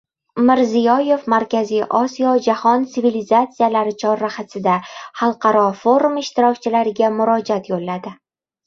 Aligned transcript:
Mirziyoyev 0.45 1.27
«Markaziy 1.33 1.83
Osiyo– 1.99 2.31
jahon 2.47 2.87
sivilizasiyalari 2.95 3.95
chorrahasida» 4.05 4.81
xalqaro 5.23 5.65
forumi 5.85 6.29
ishtirokchilariga 6.29 7.17
murojaat 7.21 7.73
yo‘lladi 7.75 8.19